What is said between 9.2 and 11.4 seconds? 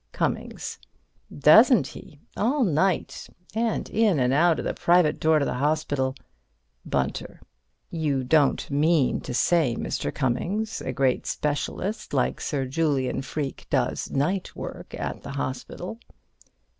to say, Mr. Cummings, a great